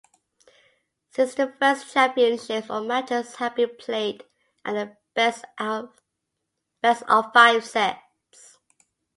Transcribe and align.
Since 1.11 1.35
the 1.35 1.53
first 1.59 1.93
championships, 1.93 2.71
all 2.71 2.83
matches 2.83 3.35
have 3.35 3.55
been 3.55 3.75
played 3.77 4.23
at 4.65 4.73
the 4.73 4.97
best-of-five 6.81 7.63
sets. 7.63 8.57